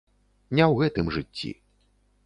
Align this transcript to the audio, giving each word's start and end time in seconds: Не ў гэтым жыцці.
Не 0.59 0.63
ў 0.71 0.79
гэтым 0.79 1.13
жыцці. 1.19 1.51